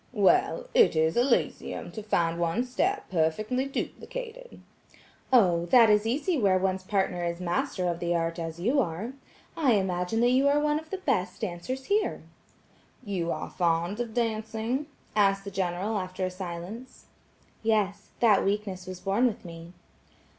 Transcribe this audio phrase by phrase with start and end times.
[0.13, 4.59] "Well, it is Elysium to find one's step perfectly duplicated."
[5.31, 9.13] "Oh, that is easy where one's partner is master of the art as you are.
[9.55, 12.23] I imagine that you are one of the best dancers here."
[13.03, 17.05] "You are fond of dancing?" asked the General, after a silence.
[17.61, 19.71] "Yes; that weakness was born with me."